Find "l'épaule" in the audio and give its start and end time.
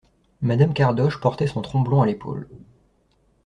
2.07-2.49